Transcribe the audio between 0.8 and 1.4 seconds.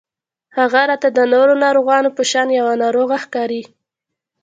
راته د